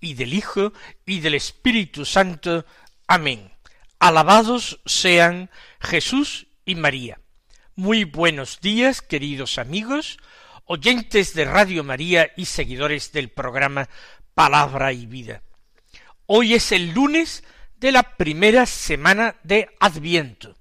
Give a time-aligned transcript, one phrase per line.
[0.00, 0.72] y del Hijo,
[1.06, 2.64] y del Espíritu Santo.
[3.06, 3.52] Amén.
[3.98, 7.20] Alabados sean Jesús y María.
[7.74, 10.18] Muy buenos días, queridos amigos,
[10.64, 13.88] oyentes de Radio María y seguidores del programa
[14.34, 15.42] Palabra y Vida.
[16.26, 17.42] Hoy es el lunes
[17.76, 20.56] de la primera semana de Adviento.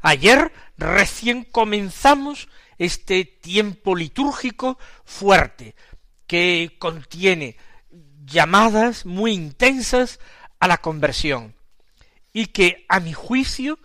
[0.00, 5.74] Ayer recién comenzamos este tiempo litúrgico fuerte,
[6.26, 7.56] que contiene
[8.30, 10.20] llamadas muy intensas
[10.58, 11.54] a la conversión
[12.32, 13.78] y que a mi juicio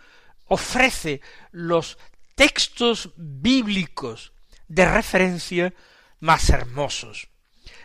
[0.46, 1.98] ofrece los
[2.36, 4.34] textos bíblicos
[4.68, 5.74] de referencia
[6.20, 7.28] más hermosos.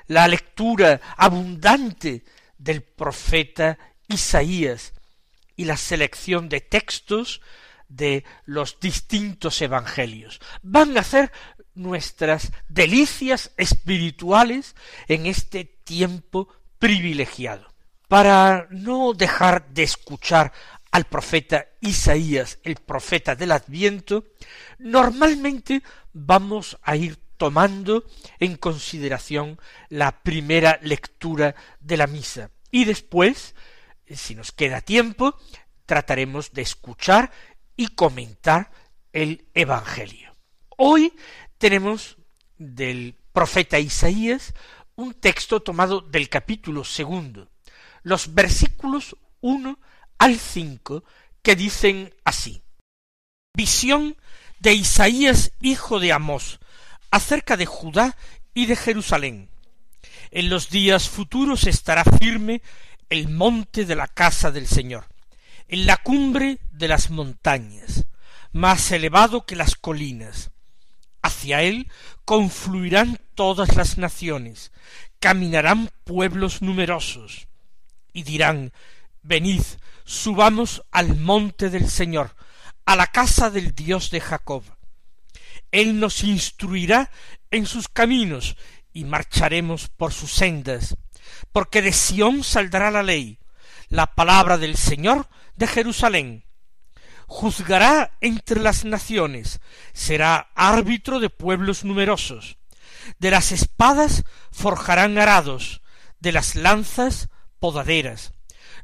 [0.06, 2.25] La lectura abundante
[2.58, 4.92] del profeta Isaías
[5.56, 7.41] y la selección de textos
[7.88, 11.33] de los distintos evangelios van a hacer
[11.74, 14.74] nuestras delicias espirituales
[15.08, 17.66] en este tiempo privilegiado.
[18.08, 20.52] Para no dejar de escuchar
[20.91, 24.24] al profeta Isaías, el profeta del Adviento,
[24.78, 25.82] normalmente
[26.12, 28.04] vamos a ir tomando
[28.38, 33.54] en consideración la primera lectura de la misa y después,
[34.08, 35.38] si nos queda tiempo,
[35.86, 37.30] trataremos de escuchar
[37.76, 38.70] y comentar
[39.12, 40.37] el Evangelio.
[40.76, 41.12] Hoy
[41.60, 42.16] tenemos
[42.56, 44.54] del profeta Isaías
[44.97, 47.50] un texto tomado del capítulo segundo,
[48.03, 49.78] los versículos uno
[50.19, 51.04] al cinco,
[51.43, 52.62] que dicen así.
[53.54, 54.16] Visión
[54.59, 56.60] de Isaías hijo de Amós,
[57.10, 58.16] acerca de Judá
[58.54, 59.50] y de Jerusalén.
[60.31, 62.62] En los días futuros estará firme
[63.10, 65.09] el monte de la casa del Señor,
[65.69, 68.06] en la cumbre de las montañas,
[68.50, 70.53] más elevado que las colinas,
[71.22, 71.91] Hacia él
[72.25, 74.72] confluirán todas las naciones,
[75.19, 77.48] caminarán pueblos numerosos,
[78.12, 78.72] y dirán,
[79.22, 79.62] Venid,
[80.04, 82.34] subamos al monte del Señor,
[82.86, 84.64] a la casa del Dios de Jacob.
[85.70, 87.10] Él nos instruirá
[87.50, 88.56] en sus caminos,
[88.92, 90.97] y marcharemos por sus sendas,
[91.52, 93.38] porque de Sión saldrá la ley,
[93.88, 96.44] la palabra del Señor de Jerusalén
[97.30, 99.60] juzgará entre las naciones,
[99.92, 102.58] será árbitro de pueblos numerosos.
[103.20, 105.80] De las espadas forjarán arados,
[106.19, 107.28] de las lanzas
[107.60, 108.34] podaderas.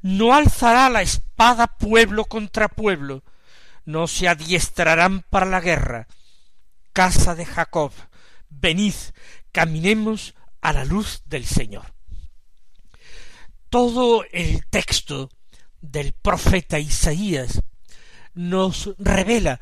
[0.01, 3.25] No alzará la espada pueblo contra pueblo,
[3.85, 6.07] no se adiestrarán para la guerra.
[6.93, 7.93] Casa de Jacob,
[8.49, 8.95] venid,
[9.51, 11.95] caminemos a la luz del Señor.
[13.71, 15.31] Todo el texto
[15.81, 17.61] del profeta Isaías
[18.37, 19.61] nos revela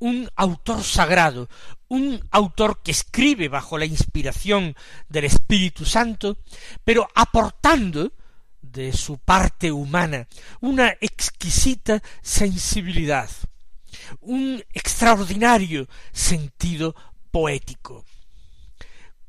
[0.00, 1.48] un autor sagrado,
[1.88, 4.74] un autor que escribe bajo la inspiración
[5.08, 6.38] del Espíritu Santo,
[6.84, 8.12] pero aportando
[8.60, 10.26] de su parte humana
[10.60, 13.30] una exquisita sensibilidad,
[14.20, 16.96] un extraordinario sentido
[17.30, 18.04] poético.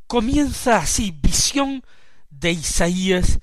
[0.07, 1.83] Comienza así visión
[2.29, 3.39] de Isaías,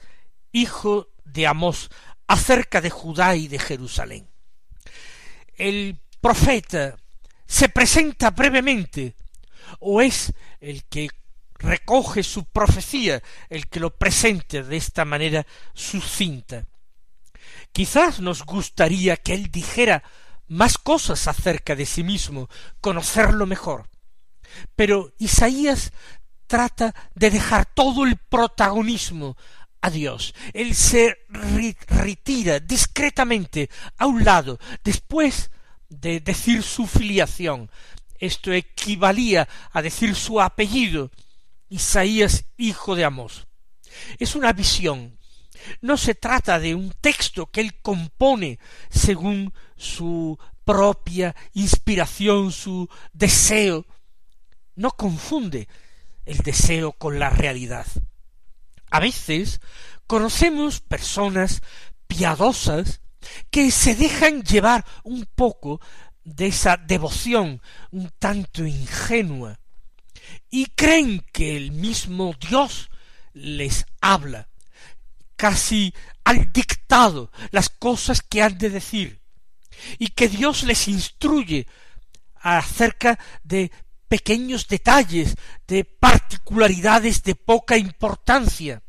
[0.51, 1.91] hijo de Amós,
[2.27, 4.32] acerca de Judá y de Jerusalén
[5.63, 6.97] el profeta
[7.47, 9.15] se presenta brevemente
[9.79, 11.09] o es el que
[11.55, 16.67] recoge su profecía el que lo presente de esta manera sucinta.
[17.71, 20.03] Quizás nos gustaría que él dijera
[20.49, 22.49] más cosas acerca de sí mismo,
[22.81, 23.89] conocerlo mejor.
[24.75, 25.93] Pero Isaías
[26.49, 29.37] trata de dejar todo el protagonismo
[29.83, 30.35] a Dios.
[30.55, 31.19] Él se
[31.89, 33.69] retira discretamente
[33.99, 35.51] a un lado después
[35.89, 37.71] de decir su filiación.
[38.19, 41.11] Esto equivalía a decir su apellido,
[41.69, 43.47] Isaías hijo de Amós.
[44.19, 45.19] Es una visión.
[45.81, 48.59] No se trata de un texto que él compone
[48.91, 53.85] según su propia inspiración, su deseo.
[54.77, 55.69] No confunde
[56.25, 57.87] el deseo con la realidad.
[58.93, 59.63] A veces
[60.07, 61.63] conocemos personas
[62.07, 63.01] piadosas
[63.51, 65.81] que se dejan llevar un poco
[66.25, 69.59] de esa devoción un tanto ingenua
[70.51, 72.91] y creen que el mismo Dios
[73.33, 74.51] les habla,
[75.37, 79.23] casi al dictado las cosas que han de decir,
[79.99, 81.67] y que Dios les instruye
[82.35, 83.73] acerca de
[84.13, 85.37] pequeños detalles,
[85.67, 88.83] de particularidades de poca importancia.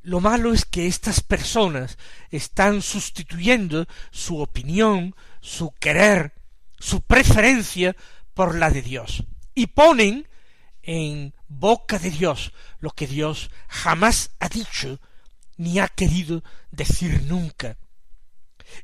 [0.00, 1.98] Lo malo es que estas personas
[2.30, 6.32] están sustituyendo su opinión, su querer,
[6.78, 7.94] su preferencia
[8.32, 9.24] por la de Dios,
[9.54, 10.26] y ponen
[10.80, 14.98] en boca de Dios lo que Dios jamás ha dicho
[15.58, 17.76] ni ha querido decir nunca.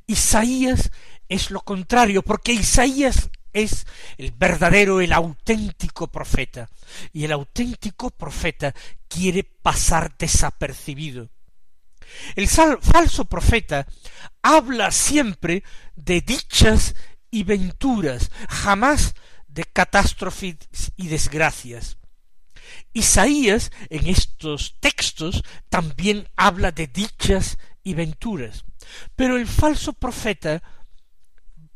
[0.07, 0.91] Isaías
[1.31, 3.87] es lo contrario, porque Isaías es
[4.19, 6.69] el verdadero, el auténtico profeta,
[7.13, 8.75] y el auténtico profeta
[9.09, 11.31] quiere pasar desapercibido.
[12.37, 13.87] El falso profeta
[14.43, 15.65] habla siempre
[15.97, 16.95] de dichas
[17.31, 19.15] y venturas, jamás
[19.49, 20.57] de catástrofes
[20.97, 21.99] y desgracias.
[22.93, 28.65] Isaías en estos textos también habla de dichas y venturas,
[29.17, 30.63] pero el falso profeta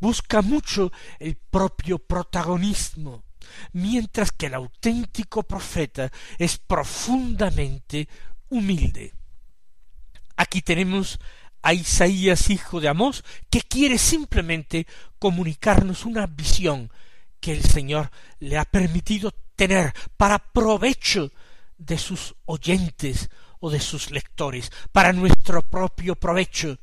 [0.01, 3.25] busca mucho el propio protagonismo,
[3.73, 8.09] mientras que el auténtico profeta es profundamente
[8.49, 9.15] humilde.
[10.37, 11.19] Aquí tenemos
[11.63, 14.87] a Isaías, hijo de Amós, que quiere simplemente
[15.19, 16.93] comunicarnos una visión
[17.41, 21.33] que el Señor le ha permitido tener para provecho
[21.77, 23.29] de sus oyentes
[23.61, 26.79] o de sus lectores, para nuestro propio provecho,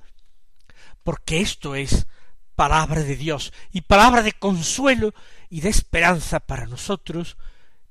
[1.04, 2.08] porque esto es
[2.56, 5.14] palabra de Dios y palabra de consuelo
[5.50, 7.38] y de esperanza para nosotros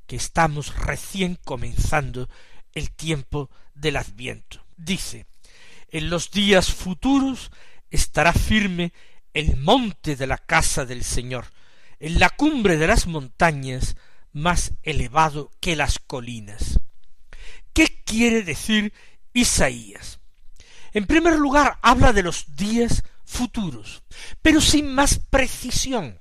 [0.07, 2.29] que estamos recién comenzando
[2.73, 4.65] el tiempo del adviento.
[4.77, 5.27] Dice,
[5.89, 7.51] en los días futuros
[7.91, 8.93] estará firme
[9.33, 11.47] el monte de la casa del Señor,
[12.01, 13.97] en la cumbre de las montañas,
[14.33, 16.81] más elevado que las colinas.
[17.73, 18.93] ¿Qué quiere decir
[19.33, 20.21] Isaías?
[20.93, 23.03] En primer lugar, habla de los días
[23.35, 24.05] futuros,
[24.41, 26.21] pero sin más precisión,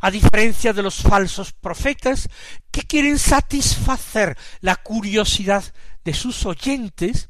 [0.00, 2.28] a diferencia de los falsos profetas
[2.70, 5.64] que quieren satisfacer la curiosidad
[6.04, 7.28] de sus oyentes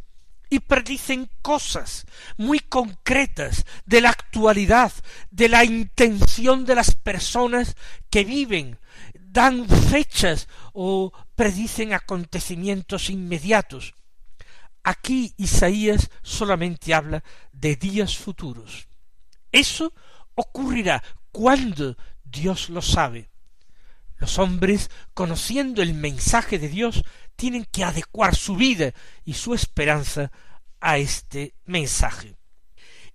[0.48, 4.92] y predicen cosas muy concretas de la actualidad,
[5.30, 7.76] de la intención de las personas
[8.10, 8.78] que viven,
[9.14, 13.94] dan fechas o predicen acontecimientos inmediatos.
[14.82, 17.22] Aquí Isaías solamente habla
[17.52, 18.89] de días futuros.
[19.52, 19.92] Eso
[20.34, 21.02] ocurrirá
[21.32, 23.30] cuando Dios lo sabe.
[24.16, 27.02] Los hombres, conociendo el mensaje de Dios,
[27.36, 28.92] tienen que adecuar su vida
[29.24, 30.30] y su esperanza
[30.80, 32.36] a este mensaje.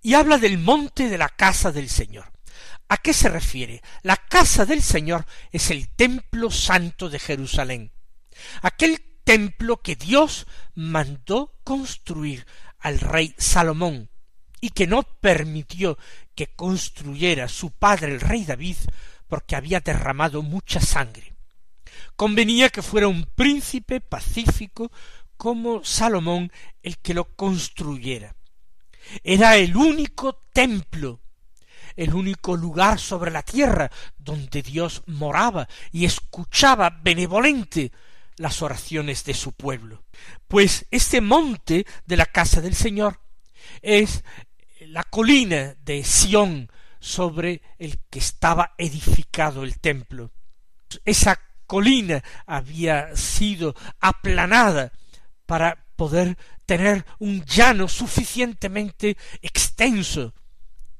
[0.02, 2.32] Y habla del monte de la casa del Señor.
[2.88, 3.82] ¿A qué se refiere?
[4.02, 7.92] La casa del Señor es el templo santo de Jerusalén.
[8.62, 12.46] Aquel templo que Dios mandó construir
[12.78, 14.10] al rey Salomón
[14.60, 15.98] y que no permitió
[16.36, 18.76] que construyera su padre el rey David
[19.26, 21.34] porque había derramado mucha sangre.
[22.14, 24.92] Convenía que fuera un príncipe pacífico
[25.36, 26.52] como Salomón
[26.82, 28.36] el que lo construyera.
[29.24, 31.20] Era el único templo,
[31.96, 37.92] el único lugar sobre la tierra donde Dios moraba y escuchaba benevolente
[38.36, 40.04] las oraciones de su pueblo.
[40.48, 43.20] Pues este monte de la casa del Señor
[43.82, 44.24] es
[44.90, 50.32] la colina de Sión sobre el que estaba edificado el templo.
[51.04, 54.92] Esa colina había sido aplanada
[55.46, 60.34] para poder tener un llano suficientemente extenso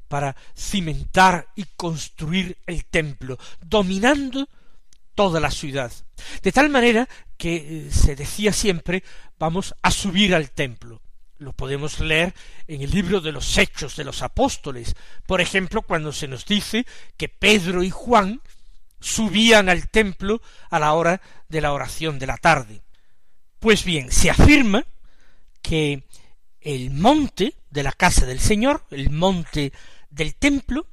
[0.09, 4.49] para cimentar y construir el templo, dominando
[5.15, 5.93] toda la ciudad.
[6.43, 9.03] De tal manera que eh, se decía siempre
[9.39, 11.03] vamos a subir al templo.
[11.39, 12.35] Lo podemos leer
[12.67, 14.95] en el libro de los Hechos de los Apóstoles,
[15.27, 18.41] por ejemplo, cuando se nos dice que Pedro y Juan
[19.01, 20.41] subían al templo
[20.71, 22.81] a la hora de la oración de la tarde.
[23.61, 24.85] Pues bien, se afirma
[25.63, 26.05] que
[26.61, 29.73] el monte de la casa del Señor, el monte
[30.11, 30.87] del templo,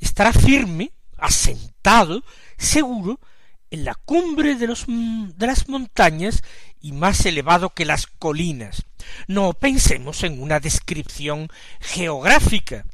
[0.00, 2.24] estará firme, asentado,
[2.58, 3.20] seguro,
[3.70, 6.42] en la cumbre de, los, de las montañas
[6.80, 8.84] y más elevado que las colinas.
[9.26, 11.48] No pensemos en una descripción
[11.80, 12.84] geográfica.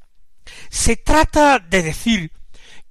[0.71, 2.33] Se trata de decir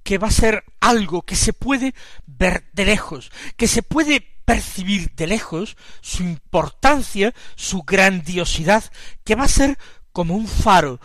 [0.02, 1.94] que va a ser algo que se puede
[2.26, 8.84] ver de lejos, que se puede percibir de lejos su importancia, su grandiosidad,
[9.24, 9.78] que va a ser
[10.12, 11.00] como un faro,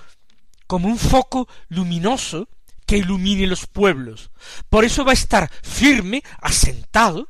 [0.65, 2.49] como un foco luminoso
[2.87, 4.31] que ilumine los pueblos.
[4.69, 7.29] Por eso va a estar firme, asentado,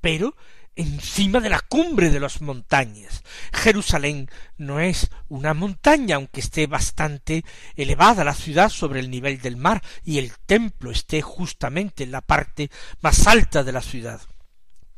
[0.00, 0.36] pero
[0.76, 3.24] encima de la cumbre de las montañas.
[3.52, 7.44] Jerusalén no es una montaña, aunque esté bastante
[7.74, 12.20] elevada la ciudad sobre el nivel del mar y el templo esté justamente en la
[12.20, 12.70] parte
[13.00, 14.20] más alta de la ciudad.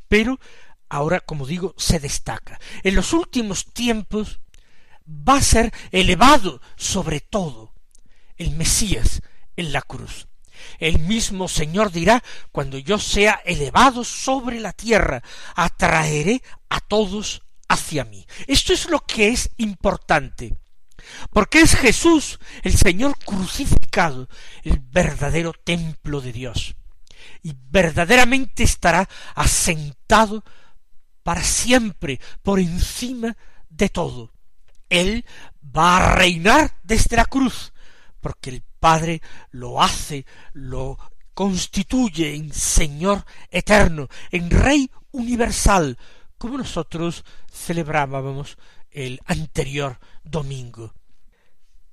[0.08, 0.38] Pero
[0.88, 2.60] ahora, como digo, se destaca.
[2.82, 4.40] En los últimos tiempos
[5.08, 7.72] va a ser elevado sobre todo
[8.36, 9.22] el Mesías
[9.60, 10.26] en la cruz.
[10.78, 15.22] El mismo Señor dirá, cuando yo sea elevado sobre la tierra,
[15.54, 18.26] atraeré a todos hacia mí.
[18.46, 20.54] Esto es lo que es importante,
[21.30, 24.28] porque es Jesús, el Señor crucificado,
[24.62, 26.74] el verdadero templo de Dios,
[27.42, 30.44] y verdaderamente estará asentado
[31.22, 33.36] para siempre por encima
[33.68, 34.32] de todo.
[34.88, 35.24] Él
[35.64, 37.72] va a reinar desde la cruz,
[38.20, 40.98] porque el Padre lo hace, lo
[41.34, 45.98] constituye en Señor eterno, en Rey universal,
[46.38, 48.56] como nosotros celebrábamos
[48.90, 50.94] el anterior domingo.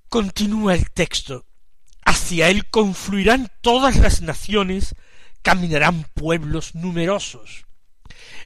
[0.09, 1.45] Continúa el texto.
[2.05, 4.95] Hacia él confluirán todas las naciones,
[5.41, 7.66] caminarán pueblos numerosos.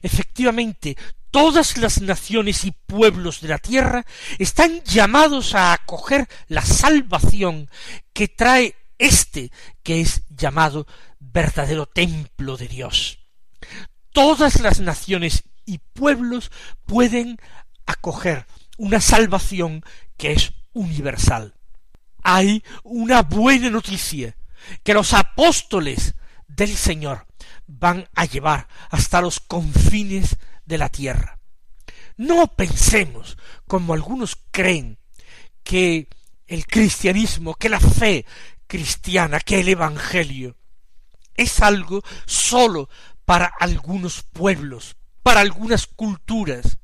[0.02, 0.96] Efectivamente,
[1.30, 4.04] todas las naciones y pueblos de la tierra
[4.38, 7.70] están llamados a acoger la salvación
[8.12, 9.50] que trae este
[9.82, 10.86] que es llamado
[11.18, 13.18] verdadero templo de Dios.
[14.12, 16.50] Todas las naciones y pueblos
[16.84, 17.38] pueden
[17.86, 19.82] acoger una salvación
[20.16, 21.54] que es universal.
[22.22, 24.36] Hay una buena noticia,
[24.84, 26.14] que los apóstoles
[26.46, 27.26] del Señor
[27.66, 31.38] van a llevar hasta los confines de la tierra.
[32.16, 34.98] No pensemos, como algunos creen,
[35.62, 36.08] que
[36.46, 38.26] el cristianismo, que la fe
[38.66, 40.56] cristiana, que el Evangelio
[41.34, 42.88] es algo sólo
[43.24, 46.78] para algunos pueblos, para algunas culturas.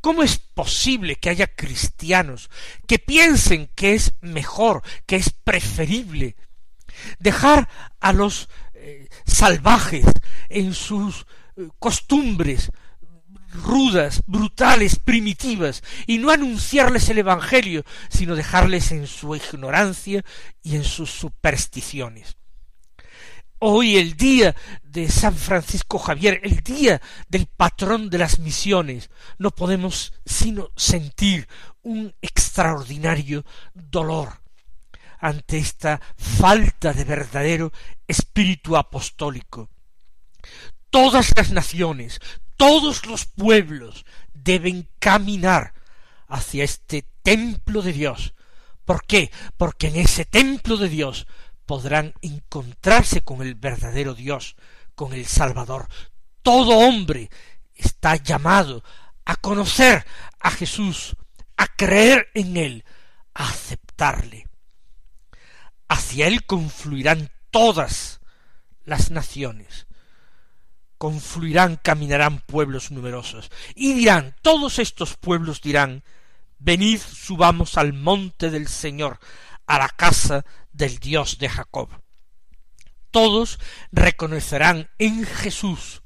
[0.00, 2.50] ¿Cómo es posible que haya cristianos
[2.86, 6.36] que piensen que es mejor, que es preferible
[7.18, 7.68] dejar
[8.00, 8.48] a los
[8.80, 10.06] eh, salvajes
[10.48, 12.70] en sus eh, costumbres,
[13.52, 20.24] rudas, brutales, primitivas, y no anunciarles el Evangelio, sino dejarles en su ignorancia
[20.62, 22.36] y en sus supersticiones.
[23.60, 24.54] Hoy el día
[24.84, 31.48] de San Francisco Javier, el día del patrón de las misiones, no podemos sino sentir
[31.82, 33.44] un extraordinario
[33.74, 34.47] dolor
[35.18, 37.72] ante esta falta de verdadero
[38.06, 39.68] espíritu apostólico.
[40.90, 42.20] Todas las naciones,
[42.56, 45.74] todos los pueblos deben caminar
[46.28, 48.34] hacia este templo de Dios.
[48.84, 49.30] ¿Por qué?
[49.56, 51.26] Porque en ese templo de Dios
[51.66, 54.56] podrán encontrarse con el verdadero Dios,
[54.94, 55.88] con el Salvador.
[56.42, 57.28] Todo hombre
[57.74, 58.82] está llamado
[59.26, 60.06] a conocer
[60.40, 61.14] a Jesús,
[61.58, 62.84] a creer en Él,
[63.34, 64.47] a aceptarle.
[65.88, 68.20] Hacia Él confluirán todas
[68.84, 69.86] las naciones.
[70.98, 76.02] Confluirán, caminarán pueblos numerosos, y dirán, todos estos pueblos dirán,
[76.58, 79.20] venid, subamos al monte del Señor,
[79.66, 81.88] a la casa del Dios de Jacob.
[83.10, 83.60] Todos
[83.92, 86.02] reconocerán en Jesús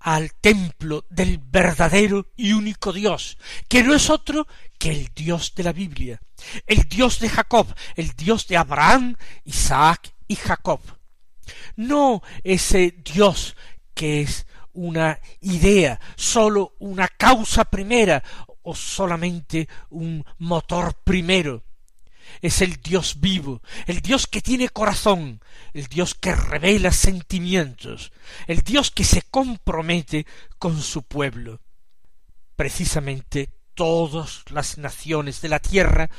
[0.00, 3.38] al templo del verdadero y único Dios,
[3.68, 4.46] que no es otro
[4.78, 6.20] que el Dios de la Biblia,
[6.66, 7.66] el Dios de Jacob,
[7.96, 10.80] el Dios de Abraham, Isaac y Jacob.
[11.76, 13.56] No ese Dios
[13.94, 18.22] que es una idea, sólo una causa primera
[18.62, 21.64] o solamente un motor primero.
[22.40, 25.40] Es el Dios vivo, el Dios que tiene corazón,
[25.74, 28.12] el Dios que revela sentimientos,
[28.46, 30.26] el Dios que se compromete
[30.58, 31.60] con su pueblo.
[32.54, 36.10] Precisamente todas las naciones de la tierra,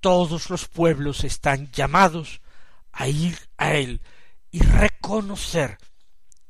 [0.00, 2.40] todos los pueblos están llamados
[2.90, 4.00] a ir a Él
[4.50, 5.78] y reconocer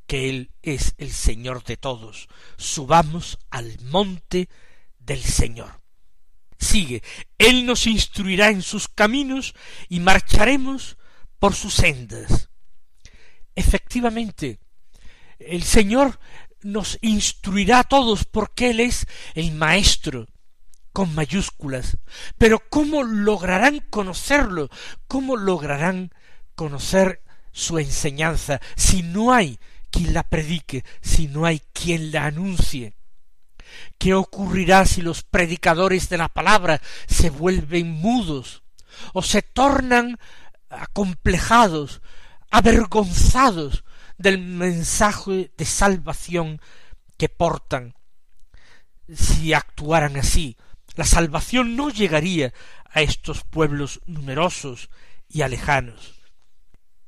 [0.06, 2.28] que Él es el Señor de todos.
[2.56, 4.48] Subamos al monte
[4.98, 5.82] del Señor.
[6.58, 7.02] Sigue,
[7.36, 9.54] Él nos instruirá en sus caminos
[9.90, 10.96] y marcharemos
[11.38, 12.48] por sus sendas.
[13.54, 14.60] Efectivamente,
[15.40, 16.18] el Señor
[16.62, 20.26] nos instruirá a todos porque Él es el Maestro
[20.98, 21.96] con mayúsculas.
[22.38, 24.68] Pero ¿cómo lograrán conocerlo?
[25.06, 26.12] ¿Cómo lograrán
[26.56, 29.60] conocer su enseñanza si no hay
[29.92, 32.96] quien la predique si no hay quien la anuncie?
[33.96, 38.64] ¿Qué ocurrirá si los predicadores de la palabra se vuelven mudos
[39.12, 40.18] o se tornan
[40.68, 42.02] acomplejados,
[42.50, 43.84] avergonzados
[44.16, 46.60] del mensaje de salvación
[47.16, 47.94] que portan.
[49.14, 50.56] Si actuaran así,
[50.98, 52.52] la salvación no llegaría
[52.90, 54.90] a estos pueblos numerosos
[55.28, 56.14] y alejanos.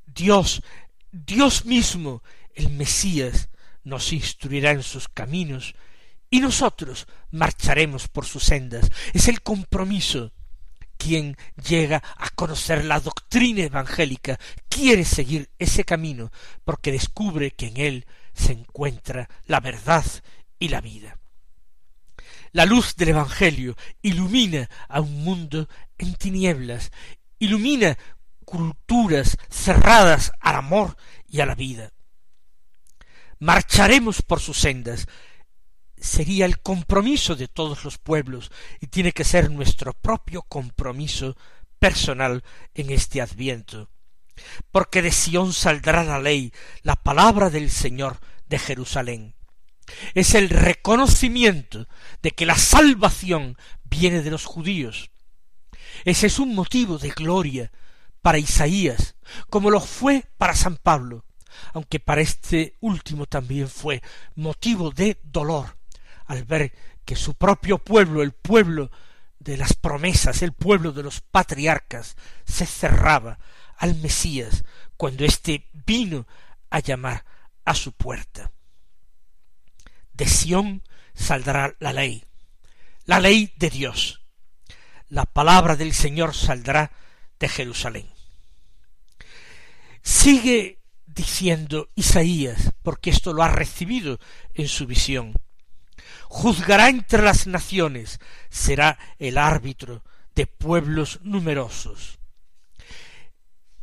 [0.06, 0.62] Dios,
[1.10, 2.22] Dios mismo,
[2.54, 3.48] el Mesías,
[3.82, 5.74] nos instruirá en sus caminos
[6.30, 8.88] y nosotros marcharemos por sus sendas.
[9.12, 10.32] Es el compromiso.
[10.96, 11.36] Quien
[11.68, 16.30] llega a conocer la doctrina evangélica quiere seguir ese camino
[16.62, 20.04] porque descubre que en él se encuentra la verdad
[20.60, 21.19] y la vida.
[22.52, 26.90] La luz del Evangelio ilumina a un mundo en tinieblas,
[27.38, 27.96] ilumina
[28.44, 30.96] culturas cerradas al amor
[31.28, 31.92] y a la vida.
[33.38, 35.06] Marcharemos por sus sendas.
[35.96, 41.36] Sería el compromiso de todos los pueblos y tiene que ser nuestro propio compromiso
[41.78, 42.42] personal
[42.74, 43.90] en este adviento.
[44.72, 46.52] Porque de Sión saldrá la ley,
[46.82, 49.34] la palabra del Señor de Jerusalén.
[50.14, 51.86] Es el reconocimiento
[52.22, 55.10] de que la salvación viene de los judíos.
[56.04, 57.72] Ese es un motivo de gloria
[58.22, 59.16] para Isaías,
[59.48, 61.24] como lo fue para San Pablo,
[61.72, 64.02] aunque para este último también fue
[64.34, 65.76] motivo de dolor
[66.26, 66.72] al ver
[67.04, 68.90] que su propio pueblo, el pueblo
[69.40, 73.38] de las promesas, el pueblo de los patriarcas, se cerraba
[73.76, 74.64] al Mesías
[74.96, 76.26] cuando éste vino
[76.68, 77.24] a llamar
[77.64, 78.52] a su puerta.
[80.20, 80.82] De Sión
[81.14, 82.26] saldrá la ley,
[83.06, 84.20] la ley de Dios.
[85.08, 86.92] La palabra del Señor saldrá
[87.38, 88.06] de Jerusalén.
[90.02, 94.20] Sigue diciendo Isaías, porque esto lo ha recibido
[94.52, 95.32] en su visión.
[96.28, 102.18] Juzgará entre las naciones, será el árbitro de pueblos numerosos.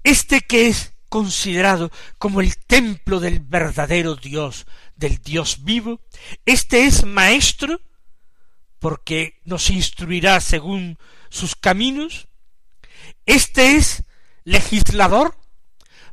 [0.04, 4.65] Este que es considerado como el templo del verdadero Dios,
[4.96, 6.02] del Dios vivo,
[6.46, 7.82] este es maestro
[8.80, 10.98] porque nos instruirá según
[11.30, 12.28] sus caminos,
[13.26, 14.04] este es
[14.43, 15.38] legislador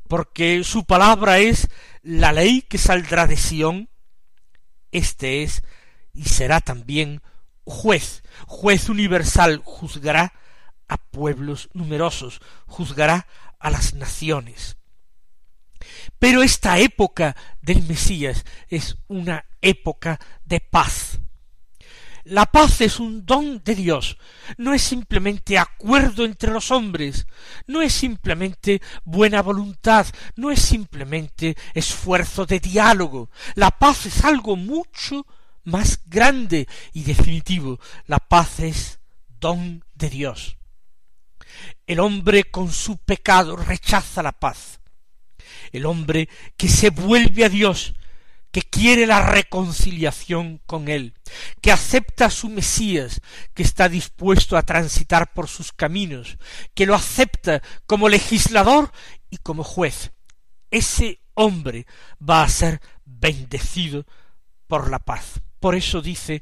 [0.09, 1.69] porque su palabra es
[2.03, 3.89] la ley que saldrá de Sión,
[4.93, 5.63] este es
[6.13, 7.23] y será también
[7.65, 10.33] juez, juez universal, juzgará
[10.89, 13.27] a pueblos numerosos, juzgará
[13.59, 14.77] a las naciones.
[16.25, 21.19] Pero esta época del Mesías es una época de paz,
[22.25, 24.17] la paz es un don de Dios,
[24.57, 27.27] no es simplemente acuerdo entre los hombres,
[27.67, 33.29] no es simplemente buena voluntad, no es simplemente esfuerzo de diálogo.
[33.55, 35.27] La paz es algo mucho
[35.65, 37.79] más grande y definitivo.
[38.07, 40.57] La paz es don de Dios.
[41.87, 44.81] El hombre con su pecado rechaza la paz.
[45.73, 47.95] El hombre que se vuelve a Dios
[48.55, 51.15] que quiere la reconciliación con él,
[51.61, 53.21] que acepta a su Mesías,
[53.53, 56.39] que está dispuesto a transitar por sus caminos,
[56.73, 58.93] que lo acepta como legislador
[59.29, 60.13] y como juez.
[60.71, 61.87] Ese hombre
[62.23, 64.07] va a ser bendecido
[64.69, 65.41] por la paz.
[65.59, 66.41] Por eso dice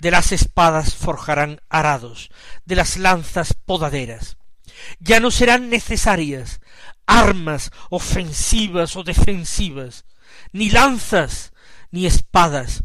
[0.00, 2.30] de las espadas forjarán arados,
[2.64, 4.38] de las lanzas podaderas.
[4.98, 6.60] Ya no serán necesarias
[7.12, 10.04] armas ofensivas o defensivas,
[10.52, 11.52] ni lanzas,
[11.90, 12.84] ni espadas,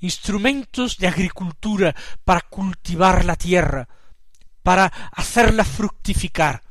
[0.00, 3.88] instrumentos de agricultura para cultivar la tierra,
[4.62, 6.62] para hacerla fructificar,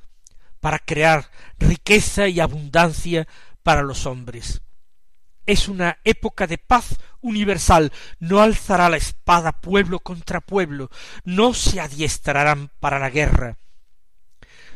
[0.60, 3.28] para crear riqueza y abundancia
[3.63, 4.62] para los hombres.
[5.48, 10.89] Es una época de paz universal, no alzará la espada pueblo contra pueblo,
[11.24, 13.58] no se adiestrarán para la guerra.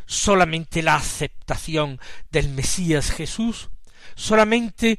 [0.10, 2.00] Solamente la aceptación
[2.32, 3.69] del Mesías Jesús,
[4.15, 4.98] solamente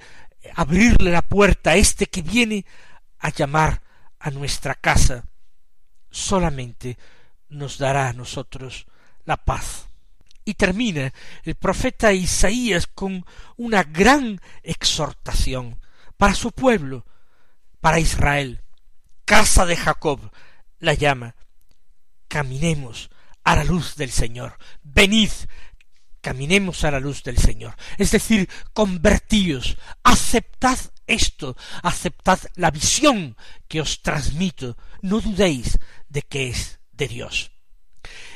[0.55, 2.65] abrirle la puerta a este que viene
[3.19, 3.83] a llamar
[4.21, 5.25] a nuestra casa,
[6.13, 6.97] solamente
[7.49, 8.87] nos dará a nosotros
[9.25, 9.89] la paz.
[10.45, 15.81] Y termina el profeta Isaías con una gran exhortación
[16.19, 17.05] para su pueblo,
[17.81, 18.63] para Israel.
[19.25, 20.31] Casa de Jacob
[20.79, 21.35] la llama.
[22.29, 23.11] Caminemos
[23.45, 24.59] a la luz del Señor.
[24.83, 25.31] Venid,
[26.21, 27.75] caminemos a la luz del Señor.
[27.99, 33.37] Es decir, convertíos, aceptad esto, aceptad la visión
[33.69, 37.51] que os transmito, no dudéis de que es de Dios.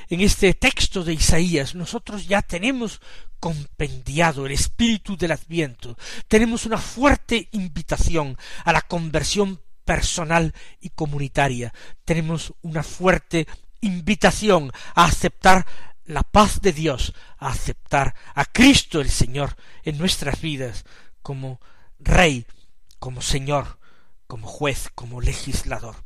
[0.08, 3.00] En este texto de Isaías nosotros ya tenemos
[3.40, 5.96] compendiado el espíritu del adviento,
[6.28, 11.72] tenemos una fuerte invitación a la conversión personal y comunitaria,
[12.04, 13.46] tenemos una fuerte
[13.84, 15.66] invitación a aceptar
[16.04, 20.84] la paz de Dios, a aceptar a Cristo el Señor en nuestras vidas
[21.22, 21.60] como
[21.98, 22.46] Rey,
[22.98, 23.78] como Señor,
[24.26, 25.96] como juez, como legislador.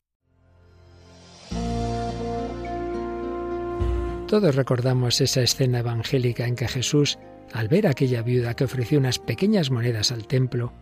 [4.29, 7.19] Todos recordamos esa escena evangélica en que Jesús,
[7.55, 10.73] al ver aquella viuda que ofreció unas pequeñas monedas al templo,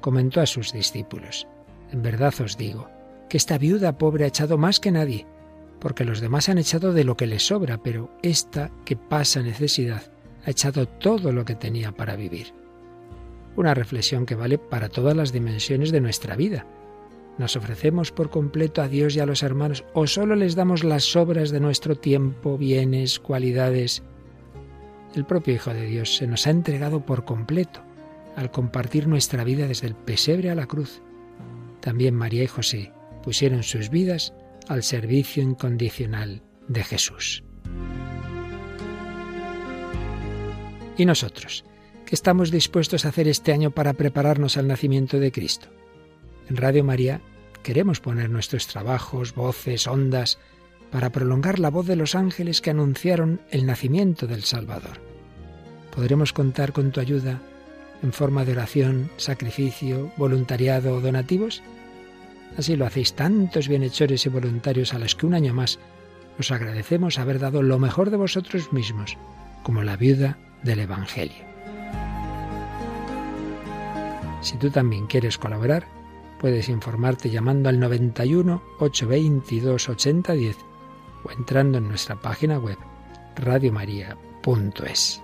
[0.00, 1.48] comentó a sus discípulos,
[1.90, 2.88] En verdad os digo,
[3.28, 5.26] que esta viuda pobre ha echado más que nadie,
[5.82, 10.12] porque los demás han echado de lo que les sobra, pero esta que pasa necesidad
[10.46, 12.54] ha echado todo lo que tenía para vivir.
[13.56, 16.66] Una reflexión que vale para todas las dimensiones de nuestra vida.
[17.36, 21.02] ¿Nos ofrecemos por completo a Dios y a los hermanos o solo les damos las
[21.02, 24.04] sobras de nuestro tiempo, bienes, cualidades?
[25.16, 27.80] El propio Hijo de Dios se nos ha entregado por completo
[28.36, 31.02] al compartir nuestra vida desde el pesebre a la cruz.
[31.80, 32.92] También María y José
[33.24, 34.32] pusieron sus vidas
[34.68, 37.44] al servicio incondicional de Jesús.
[40.96, 41.64] ¿Y nosotros?
[42.06, 45.68] ¿Qué estamos dispuestos a hacer este año para prepararnos al nacimiento de Cristo?
[46.48, 47.20] En Radio María
[47.62, 50.38] queremos poner nuestros trabajos, voces, ondas,
[50.90, 55.00] para prolongar la voz de los ángeles que anunciaron el nacimiento del Salvador.
[55.94, 57.40] ¿Podremos contar con tu ayuda
[58.02, 61.62] en forma de oración, sacrificio, voluntariado o donativos?
[62.56, 65.78] Así lo hacéis tantos bienhechores y voluntarios a los que un año más
[66.38, 69.16] os agradecemos haber dado lo mejor de vosotros mismos,
[69.62, 71.44] como la viuda del Evangelio.
[74.40, 75.86] Si tú también quieres colaborar,
[76.40, 80.56] puedes informarte llamando al 91 822 8010
[81.24, 82.78] o entrando en nuestra página web
[83.36, 85.22] radiomaria.es.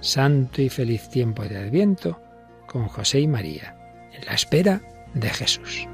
[0.00, 2.20] Santo y feliz tiempo de Adviento
[2.66, 3.81] con José y María
[4.12, 4.82] en la espera
[5.14, 5.86] de Jesús.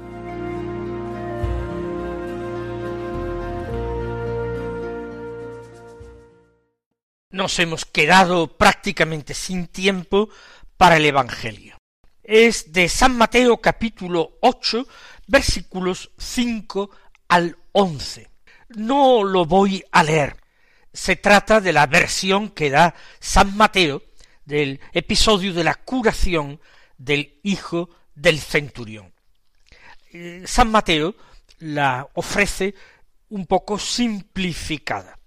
[7.31, 10.29] Nos hemos quedado prácticamente sin tiempo
[10.77, 11.77] para el Evangelio.
[12.23, 14.87] Es de San Mateo capítulo 8
[15.27, 16.89] versículos 5
[17.27, 18.29] al 11.
[18.69, 20.37] No lo voy a leer.
[20.91, 24.01] Se trata de la versión que da San Mateo
[24.45, 26.59] del episodio de la curación
[26.97, 29.13] del hijo del centurión.
[30.11, 31.15] Eh, San Mateo
[31.59, 32.75] la ofrece
[33.29, 35.17] un poco simplificada.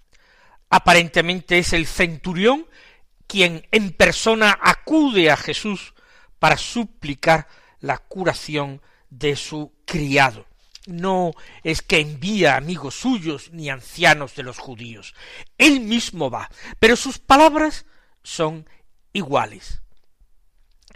[0.69, 2.67] Aparentemente es el centurión
[3.27, 5.95] quien en persona acude a Jesús
[6.39, 7.47] para suplicar
[7.81, 10.47] la curación de su criado.
[10.87, 15.15] No es que envía amigos suyos ni ancianos de los judíos.
[15.57, 17.87] Él mismo va, pero sus palabras
[18.23, 18.69] son
[19.13, 19.82] iguales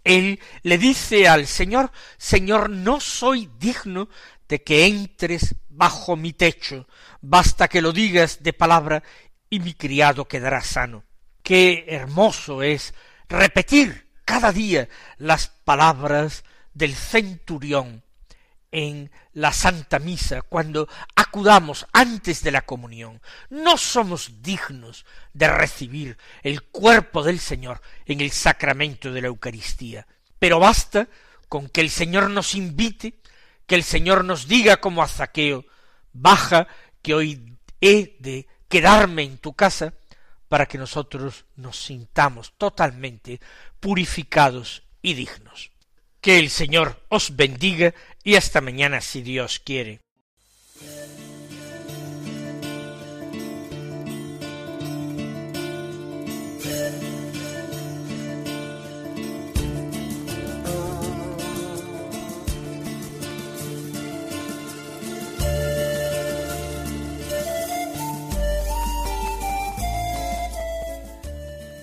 [0.06, 4.08] él le dice al Señor, Señor, no soy digno
[4.48, 6.86] de que entres bajo mi techo,
[7.20, 9.02] basta que lo digas de palabra
[9.50, 11.02] y mi criado quedará sano.
[11.42, 12.94] Qué hermoso es
[13.28, 14.88] repetir cada día
[15.18, 18.04] las palabras del centurión
[18.72, 23.20] en la Santa Misa, cuando acudamos antes de la comunión.
[23.50, 30.06] No somos dignos de recibir el cuerpo del Señor en el sacramento de la Eucaristía,
[30.38, 31.08] pero basta
[31.48, 33.20] con que el Señor nos invite,
[33.66, 35.64] que el Señor nos diga como a Zaqueo,
[36.12, 36.66] baja,
[37.02, 39.94] que hoy he de quedarme en tu casa,
[40.48, 43.40] para que nosotros nos sintamos totalmente
[43.80, 45.72] purificados y dignos.
[46.20, 47.94] Que el Señor os bendiga
[48.26, 50.00] y hasta mañana si Dios quiere.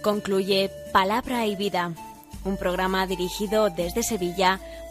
[0.02, 1.94] Concluye Palabra y Vida
[2.46, 4.60] un programa dirigido desde Sevilla